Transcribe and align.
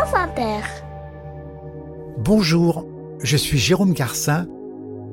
France 0.00 0.14
Inter. 0.14 0.60
Bonjour, 2.16 2.86
je 3.22 3.36
suis 3.36 3.58
Jérôme 3.58 3.92
Garcin 3.92 4.46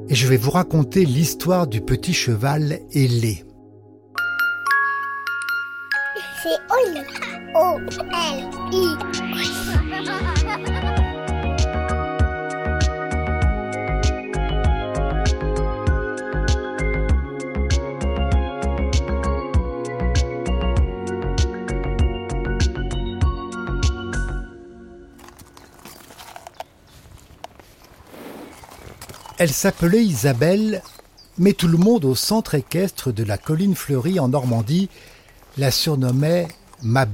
et 0.07 0.15
je 0.15 0.27
vais 0.27 0.37
vous 0.37 0.51
raconter 0.51 1.03
l'histoire 1.03 1.67
du 1.67 1.81
petit 1.81 2.13
cheval 2.13 2.79
ailé. 2.93 3.43
C'est 6.41 6.57
Oli. 6.73 7.01
O-L-I. 7.53 8.87
Elle 29.39 29.51
s'appelait 29.51 30.03
Isabelle, 30.03 30.81
mais 31.37 31.53
tout 31.53 31.67
le 31.67 31.77
monde 31.77 32.05
au 32.05 32.15
centre 32.15 32.55
équestre 32.55 33.11
de 33.11 33.23
la 33.23 33.37
colline 33.37 33.75
fleurie 33.75 34.19
en 34.19 34.29
Normandie 34.29 34.89
la 35.59 35.69
surnommait 35.69 36.47
Ma. 36.81 37.05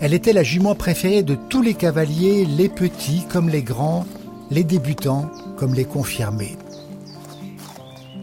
Elle 0.00 0.14
était 0.14 0.32
la 0.32 0.42
jument 0.42 0.74
préférée 0.74 1.22
de 1.22 1.34
tous 1.34 1.60
les 1.60 1.74
cavaliers, 1.74 2.46
les 2.46 2.70
petits 2.70 3.26
comme 3.30 3.50
les 3.50 3.62
grands, 3.62 4.06
les 4.50 4.64
débutants 4.64 5.30
comme 5.58 5.74
les 5.74 5.84
confirmés. 5.84 6.56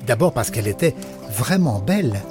D'abord 0.08 0.34
parce 0.34 0.49
qu'elle 0.49 0.68
était 0.68 0.96
vraiment 1.30 1.80
belle, 1.80 2.21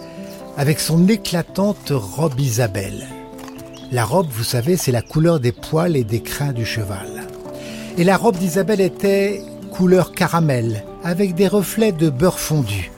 avec 0.57 0.81
son 0.81 1.07
éclatante 1.07 1.91
robe 1.91 2.41
Isabelle. 2.41 3.07
La 3.93 4.07
robe, 4.07 4.29
vous 4.31 4.43
savez, 4.43 4.79
c'est 4.79 4.91
la 4.91 5.03
couleur 5.03 5.39
des 5.39 5.53
poils 5.53 5.98
et 5.98 6.05
des 6.05 6.23
crins 6.23 6.55
du 6.55 6.65
cheval. 6.65 7.29
Et 7.99 8.05
la 8.05 8.17
robe 8.17 8.39
d'Isabelle 8.39 8.81
était 8.81 9.43
couleur 9.71 10.12
caramel, 10.12 10.87
avec 11.05 11.34
des 11.34 11.47
reflets 11.47 11.93
de 11.93 12.09
beurre 12.09 12.39
fondu. 12.39 12.91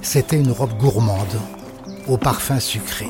C'était 0.00 0.38
une 0.38 0.50
robe 0.50 0.78
gourmande, 0.78 1.38
au 2.08 2.16
parfum 2.16 2.58
sucré. 2.58 3.06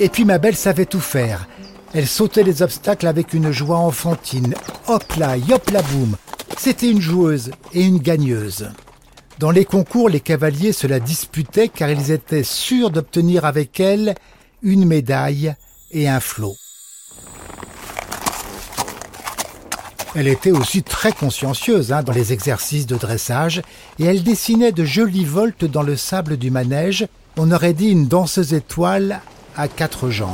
Et 0.00 0.08
puis 0.08 0.24
ma 0.24 0.38
belle 0.38 0.56
savait 0.56 0.86
tout 0.86 1.00
faire. 1.00 1.46
Elle 1.92 2.06
sautait 2.06 2.42
les 2.42 2.62
obstacles 2.62 3.08
avec 3.08 3.34
une 3.34 3.52
joie 3.52 3.76
enfantine. 3.76 4.54
Hop 4.86 5.16
là, 5.18 5.36
yop 5.36 5.68
la 5.68 5.82
boum. 5.82 6.16
C'était 6.56 6.90
une 6.90 7.02
joueuse 7.02 7.50
et 7.74 7.84
une 7.84 7.98
gagneuse. 7.98 8.70
Dans 9.38 9.50
les 9.50 9.66
concours, 9.66 10.08
les 10.08 10.20
cavaliers 10.20 10.72
se 10.72 10.86
la 10.86 10.98
disputaient 10.98 11.68
car 11.68 11.90
ils 11.90 12.10
étaient 12.10 12.42
sûrs 12.42 12.90
d'obtenir 12.90 13.44
avec 13.44 13.80
elle 13.80 14.14
une 14.62 14.84
médaille 14.84 15.54
et 15.90 16.08
un 16.08 16.20
flot. 16.20 16.56
Elle 20.14 20.28
était 20.28 20.50
aussi 20.50 20.82
très 20.82 21.12
consciencieuse 21.12 21.92
hein, 21.92 22.02
dans 22.02 22.12
les 22.12 22.32
exercices 22.32 22.86
de 22.86 22.96
dressage 22.96 23.62
et 23.98 24.04
elle 24.04 24.22
dessinait 24.22 24.72
de 24.72 24.84
jolies 24.84 25.24
voltes 25.24 25.64
dans 25.64 25.82
le 25.82 25.96
sable 25.96 26.36
du 26.36 26.50
manège. 26.50 27.06
On 27.36 27.52
aurait 27.52 27.74
dit 27.74 27.88
une 27.88 28.08
danseuse 28.08 28.54
étoile 28.54 29.20
à 29.56 29.68
quatre 29.68 30.10
jambes. 30.10 30.30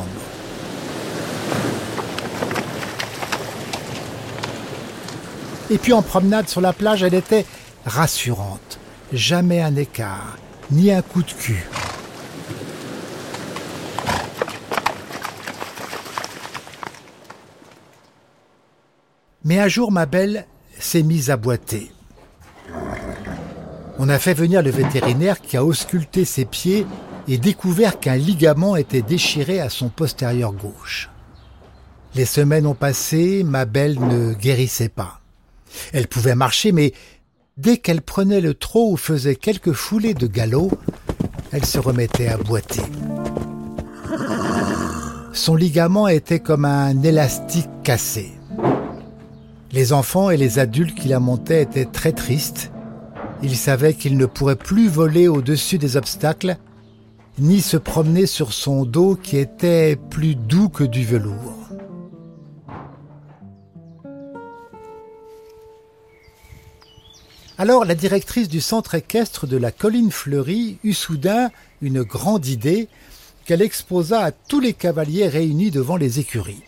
Et 5.70 5.78
puis 5.78 5.92
en 5.92 6.02
promenade 6.02 6.48
sur 6.48 6.60
la 6.60 6.72
plage, 6.72 7.02
elle 7.02 7.14
était 7.14 7.44
rassurante. 7.84 8.78
Jamais 9.12 9.60
un 9.60 9.76
écart, 9.76 10.36
ni 10.70 10.92
un 10.92 11.02
coup 11.02 11.22
de 11.22 11.32
cul. 11.32 11.64
Mais 19.54 19.60
un 19.60 19.68
jour, 19.68 19.92
ma 19.92 20.04
belle 20.04 20.48
s'est 20.80 21.04
mise 21.04 21.30
à 21.30 21.36
boiter. 21.36 21.92
On 24.00 24.08
a 24.08 24.18
fait 24.18 24.34
venir 24.34 24.62
le 24.62 24.70
vétérinaire 24.70 25.40
qui 25.40 25.56
a 25.56 25.64
ausculté 25.64 26.24
ses 26.24 26.44
pieds 26.44 26.84
et 27.28 27.38
découvert 27.38 28.00
qu'un 28.00 28.16
ligament 28.16 28.74
était 28.74 29.00
déchiré 29.00 29.60
à 29.60 29.70
son 29.70 29.90
postérieur 29.90 30.52
gauche. 30.54 31.08
Les 32.16 32.24
semaines 32.24 32.66
ont 32.66 32.74
passé, 32.74 33.44
ma 33.44 33.64
belle 33.64 34.00
ne 34.00 34.34
guérissait 34.34 34.88
pas. 34.88 35.20
Elle 35.92 36.08
pouvait 36.08 36.34
marcher, 36.34 36.72
mais 36.72 36.92
dès 37.56 37.76
qu'elle 37.76 38.02
prenait 38.02 38.40
le 38.40 38.54
trot 38.54 38.90
ou 38.90 38.96
faisait 38.96 39.36
quelques 39.36 39.72
foulées 39.72 40.14
de 40.14 40.26
galop, 40.26 40.72
elle 41.52 41.64
se 41.64 41.78
remettait 41.78 42.26
à 42.26 42.38
boiter. 42.38 42.82
Son 45.32 45.54
ligament 45.54 46.08
était 46.08 46.40
comme 46.40 46.64
un 46.64 47.00
élastique 47.04 47.70
cassé. 47.84 48.33
Les 49.74 49.92
enfants 49.92 50.30
et 50.30 50.36
les 50.36 50.60
adultes 50.60 50.94
qui 50.94 51.08
la 51.08 51.18
montaient 51.18 51.62
étaient 51.62 51.84
très 51.84 52.12
tristes. 52.12 52.70
Ils 53.42 53.56
savaient 53.56 53.94
qu'ils 53.94 54.16
ne 54.16 54.24
pourraient 54.24 54.54
plus 54.54 54.86
voler 54.86 55.26
au-dessus 55.26 55.78
des 55.78 55.96
obstacles, 55.96 56.58
ni 57.40 57.60
se 57.60 57.76
promener 57.76 58.26
sur 58.26 58.52
son 58.52 58.84
dos 58.84 59.16
qui 59.16 59.36
était 59.36 59.96
plus 59.96 60.36
doux 60.36 60.68
que 60.68 60.84
du 60.84 61.04
velours. 61.04 61.70
Alors 67.58 67.84
la 67.84 67.96
directrice 67.96 68.48
du 68.48 68.60
centre 68.60 68.94
équestre 68.94 69.48
de 69.48 69.56
la 69.56 69.72
colline 69.72 70.12
fleurie 70.12 70.78
eut 70.84 70.94
soudain 70.94 71.50
une 71.82 72.04
grande 72.04 72.46
idée 72.46 72.86
qu'elle 73.44 73.60
exposa 73.60 74.20
à 74.20 74.30
tous 74.30 74.60
les 74.60 74.72
cavaliers 74.72 75.26
réunis 75.26 75.72
devant 75.72 75.96
les 75.96 76.20
écuries. 76.20 76.62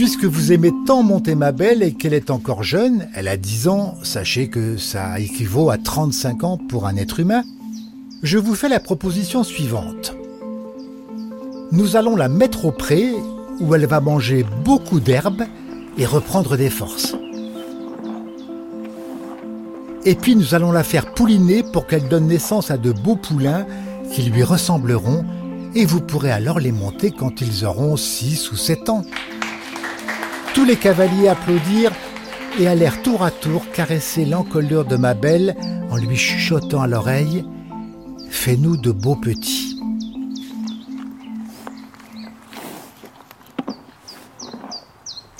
Puisque 0.00 0.24
vous 0.24 0.50
aimez 0.50 0.72
tant 0.86 1.02
monter 1.02 1.34
ma 1.34 1.52
belle 1.52 1.82
et 1.82 1.92
qu'elle 1.92 2.14
est 2.14 2.30
encore 2.30 2.62
jeune, 2.62 3.06
elle 3.14 3.28
a 3.28 3.36
10 3.36 3.68
ans, 3.68 3.98
sachez 4.02 4.48
que 4.48 4.78
ça 4.78 5.20
équivaut 5.20 5.68
à 5.68 5.76
35 5.76 6.42
ans 6.42 6.56
pour 6.56 6.86
un 6.86 6.96
être 6.96 7.20
humain, 7.20 7.44
je 8.22 8.38
vous 8.38 8.54
fais 8.54 8.70
la 8.70 8.80
proposition 8.80 9.44
suivante. 9.44 10.14
Nous 11.70 11.96
allons 11.96 12.16
la 12.16 12.30
mettre 12.30 12.64
au 12.64 12.72
pré 12.72 13.12
où 13.60 13.74
elle 13.74 13.84
va 13.84 14.00
manger 14.00 14.46
beaucoup 14.64 15.00
d'herbes 15.00 15.44
et 15.98 16.06
reprendre 16.06 16.56
des 16.56 16.70
forces. 16.70 17.14
Et 20.06 20.14
puis 20.14 20.34
nous 20.34 20.54
allons 20.54 20.72
la 20.72 20.82
faire 20.82 21.12
pouliner 21.12 21.62
pour 21.62 21.86
qu'elle 21.86 22.08
donne 22.08 22.28
naissance 22.28 22.70
à 22.70 22.78
de 22.78 22.90
beaux 22.90 23.16
poulains 23.16 23.66
qui 24.10 24.22
lui 24.22 24.44
ressembleront 24.44 25.26
et 25.74 25.84
vous 25.84 26.00
pourrez 26.00 26.30
alors 26.30 26.58
les 26.58 26.72
monter 26.72 27.10
quand 27.10 27.42
ils 27.42 27.66
auront 27.66 27.98
6 27.98 28.50
ou 28.50 28.56
7 28.56 28.88
ans. 28.88 29.02
Tous 30.54 30.64
les 30.64 30.76
cavaliers 30.76 31.28
applaudirent 31.28 31.92
et 32.58 32.66
allèrent 32.66 33.02
tour 33.02 33.22
à 33.22 33.30
tour 33.30 33.70
caresser 33.72 34.24
l'encolure 34.24 34.84
de 34.84 34.96
ma 34.96 35.14
belle 35.14 35.56
en 35.90 35.96
lui 35.96 36.16
chuchotant 36.16 36.82
à 36.82 36.86
l'oreille 36.86 37.44
Fais-nous 38.30 38.76
de 38.76 38.92
beaux 38.92 39.16
petits. 39.16 39.76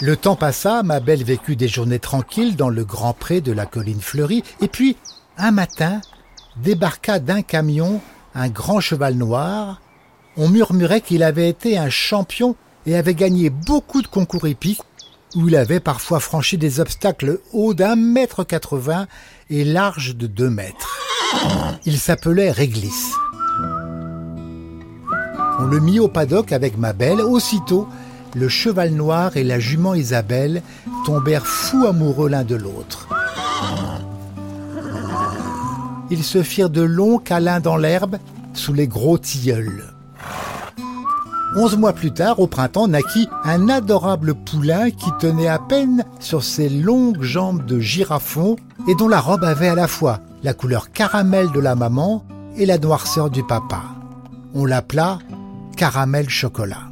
Le 0.00 0.16
temps 0.16 0.36
passa, 0.36 0.82
ma 0.82 0.98
belle 1.00 1.24
vécut 1.24 1.56
des 1.56 1.68
journées 1.68 1.98
tranquilles 1.98 2.56
dans 2.56 2.70
le 2.70 2.84
grand 2.84 3.12
pré 3.12 3.40
de 3.40 3.52
la 3.52 3.66
colline 3.66 4.00
fleurie, 4.00 4.42
et 4.60 4.68
puis, 4.68 4.96
un 5.36 5.50
matin, 5.50 6.00
débarqua 6.56 7.18
d'un 7.18 7.42
camion 7.42 8.00
un 8.34 8.48
grand 8.48 8.80
cheval 8.80 9.14
noir. 9.14 9.80
On 10.36 10.48
murmurait 10.48 11.00
qu'il 11.00 11.22
avait 11.22 11.48
été 11.48 11.76
un 11.78 11.90
champion 11.90 12.56
et 12.86 12.96
avait 12.96 13.14
gagné 13.14 13.50
beaucoup 13.50 14.02
de 14.02 14.06
concours 14.06 14.46
épiques 14.46 14.80
où 15.36 15.48
il 15.48 15.56
avait 15.56 15.80
parfois 15.80 16.20
franchi 16.20 16.58
des 16.58 16.80
obstacles 16.80 17.40
hauts 17.52 17.74
d'un 17.74 17.96
mètre 17.96 18.44
quatre-vingts 18.44 19.06
et 19.48 19.64
larges 19.64 20.16
de 20.16 20.26
deux 20.26 20.50
mètres. 20.50 20.98
Il 21.84 21.98
s'appelait 21.98 22.50
Réglis. 22.50 23.12
On 25.58 25.66
le 25.66 25.80
mit 25.80 26.00
au 26.00 26.08
paddock 26.08 26.52
avec 26.52 26.78
ma 26.78 26.92
belle. 26.92 27.20
Aussitôt, 27.20 27.86
le 28.34 28.48
cheval 28.48 28.92
noir 28.92 29.36
et 29.36 29.44
la 29.44 29.58
jument 29.58 29.94
Isabelle 29.94 30.62
tombèrent 31.04 31.46
fous 31.46 31.86
amoureux 31.86 32.28
l'un 32.28 32.44
de 32.44 32.56
l'autre. 32.56 33.08
Ils 36.10 36.24
se 36.24 36.42
firent 36.42 36.70
de 36.70 36.82
longs 36.82 37.18
câlins 37.18 37.60
dans 37.60 37.76
l'herbe 37.76 38.18
sous 38.54 38.72
les 38.72 38.88
gros 38.88 39.18
tilleuls. 39.18 39.89
Onze 41.56 41.76
mois 41.76 41.92
plus 41.92 42.12
tard, 42.12 42.38
au 42.38 42.46
printemps, 42.46 42.86
naquit 42.86 43.28
un 43.44 43.68
adorable 43.68 44.34
poulain 44.34 44.90
qui 44.90 45.10
tenait 45.18 45.48
à 45.48 45.58
peine 45.58 46.04
sur 46.20 46.44
ses 46.44 46.68
longues 46.68 47.22
jambes 47.22 47.66
de 47.66 47.80
girafon 47.80 48.56
et 48.86 48.94
dont 48.94 49.08
la 49.08 49.20
robe 49.20 49.42
avait 49.42 49.68
à 49.68 49.74
la 49.74 49.88
fois 49.88 50.20
la 50.44 50.54
couleur 50.54 50.92
caramel 50.92 51.50
de 51.50 51.58
la 51.58 51.74
maman 51.74 52.24
et 52.56 52.66
la 52.66 52.78
noirceur 52.78 53.30
du 53.30 53.42
papa. 53.42 53.82
On 54.54 54.64
l'appela 54.64 55.18
caramel 55.76 56.28
chocolat. 56.28 56.88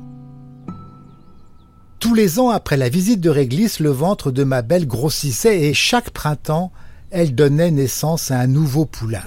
Tous 2.01 2.15
les 2.15 2.41
ans 2.41 2.51
après 2.51 2.77
la 2.77 2.89
visite 2.89 3.21
de 3.21 3.31
Réglisse, 3.31 3.79
le 3.79 3.91
ventre 3.91 4.33
de 4.33 4.43
ma 4.43 4.63
belle 4.63 4.87
grossissait 4.89 5.63
et 5.63 5.75
chaque 5.75 6.11
printemps, 6.11 6.73
elle 7.11 7.35
donnait 7.35 7.71
naissance 7.71 8.33
à 8.33 8.39
un 8.41 8.47
nouveau 8.49 8.87
poulain. 8.87 9.25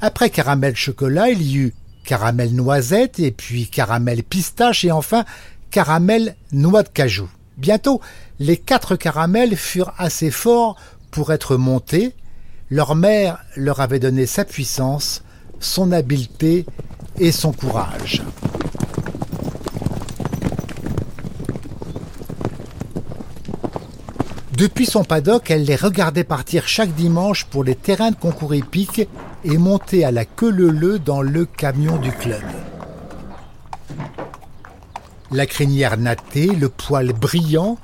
Après 0.00 0.30
caramel 0.30 0.76
chocolat, 0.76 1.30
il 1.30 1.42
y 1.42 1.56
eut 1.58 1.74
caramel 2.04 2.54
noisette 2.54 3.18
et 3.18 3.30
puis 3.30 3.68
caramel 3.68 4.22
pistache 4.22 4.84
et 4.84 4.90
enfin 4.90 5.24
caramel 5.70 6.36
noix 6.52 6.82
de 6.82 6.88
cajou. 6.88 7.28
Bientôt, 7.56 8.00
les 8.38 8.56
quatre 8.56 8.96
caramels 8.96 9.56
furent 9.56 9.94
assez 9.98 10.30
forts 10.30 10.76
pour 11.10 11.32
être 11.32 11.56
montés. 11.56 12.14
Leur 12.70 12.94
mère 12.94 13.38
leur 13.56 13.80
avait 13.80 13.98
donné 13.98 14.26
sa 14.26 14.44
puissance, 14.44 15.22
son 15.60 15.92
habileté 15.92 16.66
et 17.18 17.32
son 17.32 17.52
courage. 17.52 18.22
Depuis 24.62 24.86
son 24.86 25.02
paddock, 25.02 25.50
elle 25.50 25.64
les 25.64 25.74
regardait 25.74 26.22
partir 26.22 26.68
chaque 26.68 26.94
dimanche 26.94 27.46
pour 27.46 27.64
les 27.64 27.74
terrains 27.74 28.12
de 28.12 28.16
concours 28.16 28.54
épiques 28.54 29.08
et 29.42 29.58
monter 29.58 30.04
à 30.04 30.12
la 30.12 30.24
queue 30.24 30.52
leu 30.52 31.00
dans 31.00 31.20
le 31.20 31.46
camion 31.46 31.96
du 31.96 32.12
club. 32.12 32.44
La 35.32 35.46
crinière 35.46 35.96
nattée, 35.96 36.46
le 36.46 36.68
poil 36.68 37.12
brillant, 37.12 37.76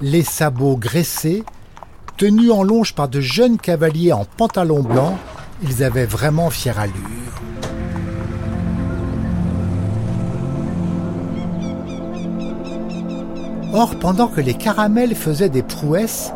les 0.00 0.24
sabots 0.24 0.76
graissés, 0.76 1.44
tenus 2.16 2.50
en 2.50 2.64
longe 2.64 2.96
par 2.96 3.08
de 3.08 3.20
jeunes 3.20 3.56
cavaliers 3.56 4.12
en 4.12 4.24
pantalon 4.24 4.82
blanc, 4.82 5.16
ils 5.62 5.84
avaient 5.84 6.04
vraiment 6.04 6.50
fière 6.50 6.80
allure. 6.80 7.53
Or, 13.74 13.96
pendant 13.96 14.28
que 14.28 14.40
les 14.40 14.54
caramels 14.54 15.16
faisaient 15.16 15.48
des 15.48 15.64
prouesses, 15.64 16.32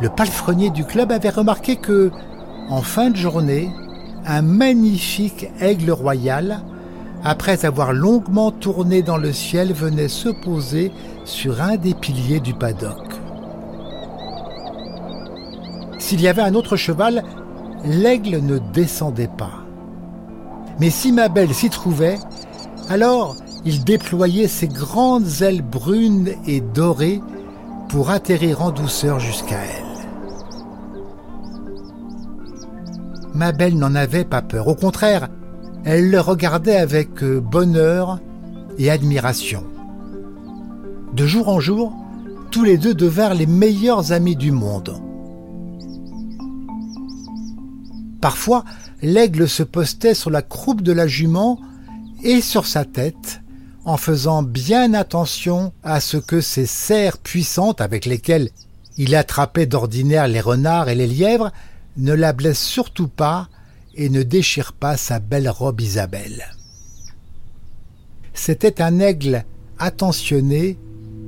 le 0.00 0.08
palefrenier 0.08 0.70
du 0.70 0.86
club 0.86 1.12
avait 1.12 1.28
remarqué 1.28 1.76
que, 1.76 2.10
en 2.70 2.80
fin 2.80 3.10
de 3.10 3.16
journée, 3.16 3.68
un 4.24 4.40
magnifique 4.40 5.50
aigle 5.60 5.90
royal, 5.90 6.62
après 7.22 7.66
avoir 7.66 7.92
longuement 7.92 8.50
tourné 8.50 9.02
dans 9.02 9.18
le 9.18 9.30
ciel, 9.30 9.74
venait 9.74 10.08
se 10.08 10.30
poser 10.30 10.90
sur 11.26 11.60
un 11.60 11.76
des 11.76 11.92
piliers 11.92 12.40
du 12.40 12.54
paddock. 12.54 13.12
S'il 15.98 16.22
y 16.22 16.28
avait 16.28 16.40
un 16.40 16.54
autre 16.54 16.76
cheval, 16.76 17.24
l'aigle 17.84 18.38
ne 18.38 18.56
descendait 18.72 19.28
pas. 19.28 19.66
Mais 20.80 20.88
si 20.88 21.12
ma 21.12 21.28
belle 21.28 21.52
s'y 21.52 21.68
trouvait, 21.68 22.18
alors 22.88 23.36
il 23.64 23.84
déployait 23.84 24.48
ses 24.48 24.68
grandes 24.68 25.42
ailes 25.42 25.62
brunes 25.62 26.34
et 26.46 26.60
dorées 26.60 27.20
pour 27.88 28.10
atterrir 28.10 28.62
en 28.62 28.70
douceur 28.70 29.20
jusqu'à 29.20 29.58
elle. 29.58 29.84
Ma 33.34 33.52
belle 33.52 33.76
n'en 33.76 33.94
avait 33.94 34.24
pas 34.24 34.42
peur, 34.42 34.68
au 34.68 34.74
contraire, 34.74 35.28
elle 35.84 36.10
le 36.10 36.20
regardait 36.20 36.76
avec 36.76 37.22
euh, 37.22 37.40
bonheur 37.40 38.20
et 38.78 38.90
admiration. 38.90 39.64
De 41.12 41.26
jour 41.26 41.48
en 41.48 41.60
jour, 41.60 41.92
tous 42.50 42.64
les 42.64 42.78
deux 42.78 42.94
devinrent 42.94 43.34
les 43.34 43.46
meilleurs 43.46 44.12
amis 44.12 44.36
du 44.36 44.50
monde. 44.50 45.00
Parfois, 48.20 48.64
l'aigle 49.02 49.48
se 49.48 49.62
postait 49.62 50.14
sur 50.14 50.30
la 50.30 50.42
croupe 50.42 50.80
de 50.80 50.92
la 50.92 51.06
jument 51.06 51.58
et 52.22 52.40
sur 52.40 52.66
sa 52.66 52.84
tête, 52.84 53.42
en 53.84 53.96
faisant 53.96 54.42
bien 54.42 54.94
attention 54.94 55.72
à 55.82 56.00
ce 56.00 56.16
que 56.16 56.40
ces 56.40 56.66
serres 56.66 57.18
puissantes 57.18 57.80
avec 57.80 58.06
lesquelles 58.06 58.50
il 58.96 59.14
attrapait 59.14 59.66
d'ordinaire 59.66 60.28
les 60.28 60.40
renards 60.40 60.88
et 60.88 60.94
les 60.94 61.06
lièvres 61.06 61.52
ne 61.96 62.12
la 62.12 62.32
blessent 62.32 62.64
surtout 62.64 63.08
pas 63.08 63.48
et 63.94 64.08
ne 64.08 64.22
déchirent 64.22 64.72
pas 64.72 64.96
sa 64.96 65.18
belle 65.18 65.48
robe 65.48 65.80
Isabelle. 65.80 66.44
C'était 68.32 68.82
un 68.82 68.98
aigle 68.98 69.44
attentionné 69.78 70.78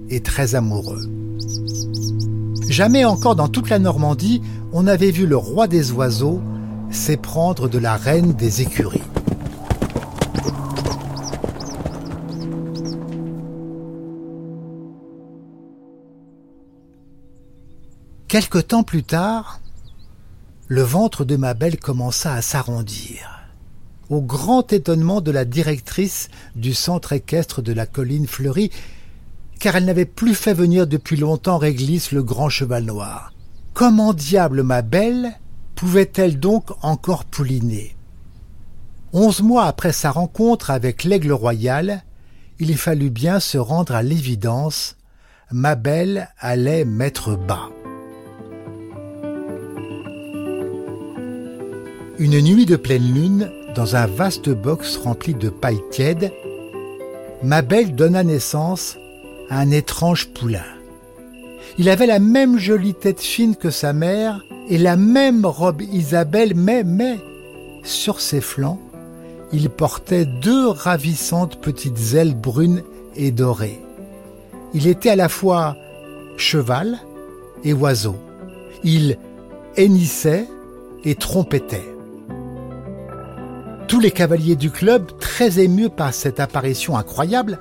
et 0.08 0.20
très 0.20 0.54
amoureux. 0.54 1.02
Jamais 2.68 3.04
encore 3.04 3.36
dans 3.36 3.48
toute 3.48 3.68
la 3.68 3.78
Normandie 3.78 4.42
on 4.72 4.82
n'avait 4.84 5.10
vu 5.10 5.26
le 5.26 5.36
roi 5.36 5.68
des 5.68 5.92
oiseaux 5.92 6.40
s'éprendre 6.90 7.68
de 7.68 7.78
la 7.78 7.96
reine 7.96 8.32
des 8.32 8.62
écuries. 8.62 9.02
Quelque 18.36 18.58
temps 18.58 18.82
plus 18.82 19.02
tard, 19.02 19.62
le 20.68 20.82
ventre 20.82 21.24
de 21.24 21.36
ma 21.36 21.54
belle 21.54 21.78
commença 21.78 22.34
à 22.34 22.42
s'arrondir, 22.42 23.48
au 24.10 24.20
grand 24.20 24.74
étonnement 24.74 25.22
de 25.22 25.30
la 25.30 25.46
directrice 25.46 26.28
du 26.54 26.74
centre 26.74 27.14
équestre 27.14 27.62
de 27.62 27.72
la 27.72 27.86
colline 27.86 28.26
fleurie, 28.26 28.70
car 29.58 29.76
elle 29.76 29.86
n'avait 29.86 30.04
plus 30.04 30.34
fait 30.34 30.52
venir 30.52 30.86
depuis 30.86 31.16
longtemps 31.16 31.56
Réglisse 31.56 32.12
le 32.12 32.22
grand 32.22 32.50
cheval 32.50 32.84
noir. 32.84 33.32
Comment 33.72 34.12
diable 34.12 34.62
ma 34.62 34.82
belle 34.82 35.32
pouvait-elle 35.74 36.38
donc 36.38 36.72
encore 36.82 37.24
pouliner? 37.24 37.96
Onze 39.14 39.40
mois 39.40 39.64
après 39.64 39.92
sa 39.92 40.10
rencontre 40.10 40.70
avec 40.70 41.04
l'aigle 41.04 41.32
royal, 41.32 42.04
il 42.58 42.76
fallut 42.76 43.08
bien 43.08 43.40
se 43.40 43.56
rendre 43.56 43.94
à 43.94 44.02
l'évidence, 44.02 44.96
ma 45.50 45.74
belle 45.74 46.28
allait 46.38 46.84
mettre 46.84 47.34
bas. 47.34 47.70
Une 52.18 52.40
nuit 52.40 52.64
de 52.64 52.76
pleine 52.76 53.12
lune, 53.12 53.50
dans 53.74 53.94
un 53.94 54.06
vaste 54.06 54.48
box 54.48 54.96
rempli 54.96 55.34
de 55.34 55.50
paille 55.50 55.82
tiède, 55.90 56.32
ma 57.42 57.60
belle 57.60 57.94
donna 57.94 58.24
naissance 58.24 58.96
à 59.50 59.58
un 59.58 59.70
étrange 59.70 60.28
poulain. 60.28 60.64
Il 61.76 61.90
avait 61.90 62.06
la 62.06 62.18
même 62.18 62.58
jolie 62.58 62.94
tête 62.94 63.20
fine 63.20 63.54
que 63.54 63.68
sa 63.68 63.92
mère 63.92 64.42
et 64.70 64.78
la 64.78 64.96
même 64.96 65.44
robe 65.44 65.82
Isabelle, 65.82 66.54
mais, 66.56 66.84
mais, 66.84 67.18
sur 67.82 68.22
ses 68.22 68.40
flancs, 68.40 68.80
il 69.52 69.68
portait 69.68 70.24
deux 70.24 70.68
ravissantes 70.68 71.60
petites 71.60 72.14
ailes 72.14 72.34
brunes 72.34 72.82
et 73.14 73.30
dorées. 73.30 73.82
Il 74.72 74.86
était 74.86 75.10
à 75.10 75.16
la 75.16 75.28
fois 75.28 75.76
cheval 76.38 76.98
et 77.62 77.74
oiseau. 77.74 78.16
Il 78.84 79.18
hennissait 79.76 80.48
et 81.04 81.14
trompettait. 81.14 81.95
Tous 83.88 84.00
les 84.00 84.10
cavaliers 84.10 84.56
du 84.56 84.70
club, 84.70 85.16
très 85.20 85.60
émus 85.60 85.90
par 85.90 86.12
cette 86.12 86.40
apparition 86.40 86.96
incroyable, 86.96 87.58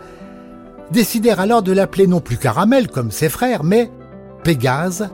décidèrent 0.91 1.39
alors 1.39 1.61
de 1.61 1.71
l'appeler 1.71 2.07
non 2.07 2.19
plus 2.19 2.37
Caramel 2.37 2.87
comme 2.87 3.11
ses 3.11 3.29
frères, 3.29 3.63
mais 3.63 3.91
Pégase, 4.43 5.09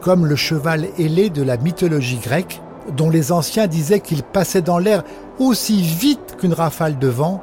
comme 0.00 0.24
le 0.24 0.36
cheval 0.36 0.86
ailé 0.98 1.30
de 1.30 1.42
la 1.42 1.56
mythologie 1.56 2.18
grecque, 2.18 2.60
dont 2.96 3.10
les 3.10 3.32
anciens 3.32 3.66
disaient 3.66 4.00
qu'il 4.00 4.22
passait 4.22 4.62
dans 4.62 4.78
l'air 4.78 5.02
aussi 5.38 5.82
vite 5.82 6.36
qu'une 6.38 6.52
rafale 6.52 6.98
de 6.98 7.08
vent, 7.08 7.42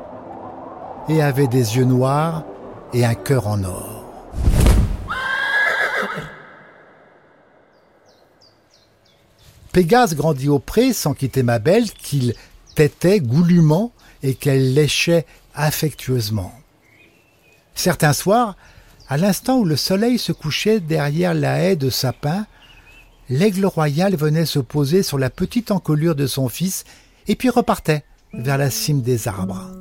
et 1.10 1.22
avait 1.22 1.48
des 1.48 1.78
yeux 1.78 1.86
noirs 1.86 2.44
et 2.94 3.06
un 3.06 3.16
cœur 3.16 3.48
en 3.48 3.64
or. 3.64 4.06
Pégase 9.72 10.16
grandit 10.16 10.50
au 10.50 10.60
pré 10.60 10.94
sans 10.94 11.14
quitter 11.14 11.44
ma 11.44 11.60
belle, 11.60 11.92
qu'il 11.92 12.34
tétait 12.80 13.20
goulûment 13.20 13.92
et 14.24 14.36
qu'elle 14.36 14.74
léchait 14.74 15.26
affectueusement. 15.54 16.54
Certains 17.76 18.14
soirs, 18.14 18.56
à 19.10 19.18
l'instant 19.18 19.58
où 19.58 19.66
le 19.66 19.76
soleil 19.76 20.18
se 20.18 20.32
couchait 20.32 20.80
derrière 20.80 21.34
la 21.34 21.60
haie 21.62 21.76
de 21.76 21.90
sapin, 21.90 22.46
l'aigle 23.30 23.66
royal 23.66 24.16
venait 24.16 24.46
se 24.46 24.60
poser 24.60 25.04
sur 25.04 25.18
la 25.18 25.30
petite 25.30 25.72
encolure 25.72 26.16
de 26.16 26.26
son 26.26 26.48
fils 26.48 26.86
et 27.28 27.36
puis 27.36 27.50
repartait 27.50 28.06
vers 28.32 28.58
la 28.58 28.70
cime 28.70 29.02
des 29.02 29.28
arbres. 29.28 29.72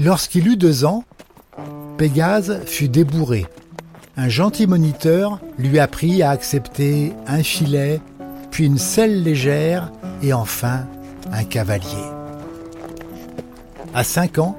Lorsqu'il 0.00 0.48
eut 0.48 0.56
deux 0.56 0.84
ans, 0.84 1.04
Pégase 1.96 2.64
fut 2.66 2.88
débourré. 2.88 3.46
Un 4.16 4.28
gentil 4.28 4.66
moniteur 4.66 5.38
lui 5.58 5.78
apprit 5.78 6.24
à 6.24 6.30
accepter 6.30 7.12
un 7.28 7.44
filet, 7.44 8.00
puis 8.50 8.66
une 8.66 8.78
selle 8.78 9.22
légère 9.22 9.90
et 10.22 10.32
enfin 10.32 10.86
un 11.32 11.44
cavalier. 11.44 11.86
À 13.94 14.04
cinq 14.04 14.38
ans, 14.38 14.58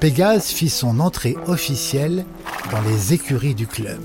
Pégase 0.00 0.46
fit 0.46 0.68
son 0.68 1.00
entrée 1.00 1.36
officielle 1.46 2.24
dans 2.70 2.80
les 2.82 3.14
écuries 3.14 3.54
du 3.54 3.66
club. 3.66 4.00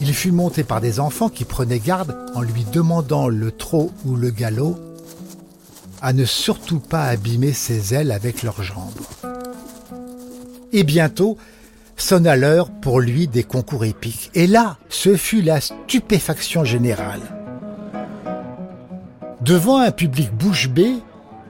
Il 0.00 0.14
fut 0.14 0.32
monté 0.32 0.64
par 0.64 0.80
des 0.80 1.00
enfants 1.00 1.28
qui 1.28 1.44
prenaient 1.44 1.78
garde 1.78 2.16
en 2.34 2.40
lui 2.40 2.64
demandant 2.72 3.28
le 3.28 3.50
trot 3.50 3.90
ou 4.04 4.16
le 4.16 4.30
galop 4.30 4.78
à 6.00 6.12
ne 6.12 6.24
surtout 6.24 6.78
pas 6.78 7.04
abîmer 7.04 7.52
ses 7.52 7.94
ailes 7.94 8.12
avec 8.12 8.42
leurs 8.42 8.62
jambes. 8.62 9.00
Et 10.72 10.84
bientôt, 10.84 11.36
sonna 11.96 12.36
l'heure 12.36 12.70
pour 12.70 13.00
lui 13.00 13.26
des 13.26 13.42
concours 13.42 13.84
épiques. 13.84 14.30
Et 14.34 14.46
là, 14.46 14.76
ce 14.88 15.16
fut 15.16 15.42
la 15.42 15.60
stupéfaction 15.60 16.64
générale. 16.64 17.20
Devant 19.40 19.78
un 19.78 19.90
public 19.90 20.32
bouche 20.32 20.68
bée, 20.68 20.94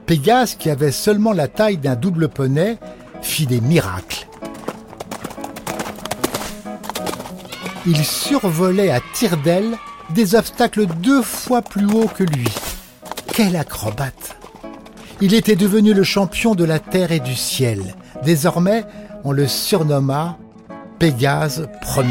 Pégase, 0.05 0.55
qui 0.55 0.69
avait 0.69 0.91
seulement 0.91 1.33
la 1.33 1.47
taille 1.47 1.77
d'un 1.77 1.95
double 1.95 2.29
poney, 2.29 2.77
fit 3.21 3.45
des 3.45 3.59
miracles. 3.59 4.27
Il 7.85 8.03
survolait 8.03 8.91
à 8.91 8.99
tire 9.13 9.37
d'aile 9.37 9.77
des 10.09 10.35
obstacles 10.35 10.85
deux 10.85 11.21
fois 11.21 11.61
plus 11.61 11.85
hauts 11.85 12.09
que 12.13 12.23
lui. 12.23 12.47
Quel 13.33 13.55
acrobate 13.55 14.37
Il 15.21 15.33
était 15.33 15.55
devenu 15.55 15.93
le 15.93 16.03
champion 16.03 16.55
de 16.55 16.63
la 16.63 16.79
terre 16.79 17.11
et 17.11 17.19
du 17.19 17.35
ciel. 17.35 17.95
Désormais, 18.23 18.85
on 19.27 19.33
le 19.33 19.45
surnomma 19.45 20.37
Pégase 20.99 21.67
Ier. 21.97 22.05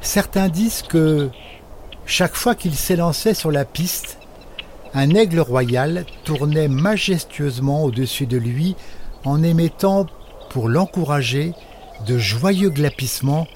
Certains 0.00 0.48
disent 0.48 0.80
que 0.80 1.28
chaque 2.06 2.34
fois 2.34 2.54
qu'il 2.54 2.74
s'élançait 2.74 3.34
sur 3.34 3.50
la 3.50 3.66
piste, 3.66 4.16
un 4.94 5.10
aigle 5.10 5.40
royal 5.40 6.06
tournait 6.24 6.68
majestueusement 6.68 7.84
au-dessus 7.84 8.26
de 8.26 8.38
lui 8.38 8.76
en 9.26 9.42
émettant, 9.42 10.06
pour 10.48 10.70
l'encourager, 10.70 11.52
de 12.06 12.16
joyeux 12.16 12.70
glapissements 12.70 13.46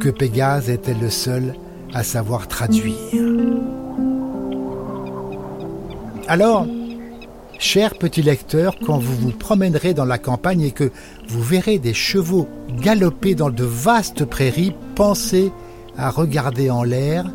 que 0.00 0.08
Pégase 0.08 0.70
était 0.70 0.94
le 0.94 1.10
seul 1.10 1.54
à 1.92 2.02
savoir 2.02 2.48
traduire. 2.48 2.94
Alors, 6.26 6.66
cher 7.58 7.98
petit 7.98 8.22
lecteur, 8.22 8.76
quand 8.86 8.98
vous 8.98 9.14
vous 9.14 9.30
promènerez 9.30 9.92
dans 9.92 10.06
la 10.06 10.16
campagne 10.16 10.62
et 10.62 10.70
que 10.70 10.90
vous 11.28 11.42
verrez 11.42 11.78
des 11.78 11.92
chevaux 11.92 12.48
galoper 12.80 13.34
dans 13.34 13.50
de 13.50 13.64
vastes 13.64 14.24
prairies, 14.24 14.74
pensez 14.94 15.52
à 15.98 16.10
regarder 16.10 16.70
en 16.70 16.82
l'air. 16.82 17.26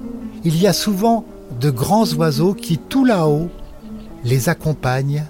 Il 0.44 0.60
y 0.60 0.66
a 0.66 0.74
souvent 0.74 1.24
de 1.60 1.70
grands 1.70 2.12
oiseaux 2.14 2.56
qui, 2.56 2.80
tout 2.80 3.06
là-haut, 3.06 3.50
les 4.24 4.50
accompagnent, 4.50 5.26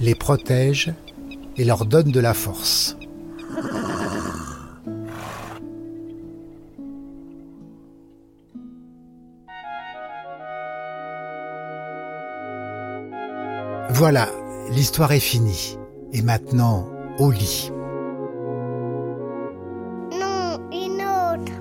les 0.00 0.14
protègent 0.14 0.94
et 1.58 1.64
leur 1.64 1.84
donnent 1.84 2.10
de 2.10 2.20
la 2.20 2.34
force. 2.34 2.96
Voilà, 14.04 14.28
l'histoire 14.70 15.12
est 15.12 15.20
finie. 15.20 15.78
Et 16.12 16.22
maintenant, 16.22 16.88
au 17.20 17.30
lit. 17.30 17.70
Non, 20.10 20.58
une 20.72 21.00
autre. 21.00 21.52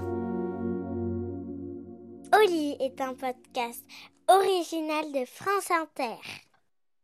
Oli 2.36 2.78
est 2.80 3.00
un 3.00 3.14
podcast 3.14 3.86
original 4.28 5.12
de 5.14 5.24
France 5.28 5.70
Inter. 5.70 6.18